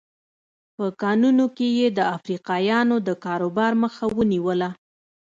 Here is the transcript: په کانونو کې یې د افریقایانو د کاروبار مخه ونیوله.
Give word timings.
په 0.75 0.85
کانونو 1.01 1.45
کې 1.57 1.67
یې 1.79 1.87
د 1.97 1.99
افریقایانو 2.17 2.95
د 3.07 3.09
کاروبار 3.25 3.71
مخه 3.83 4.03
ونیوله. 4.17 4.69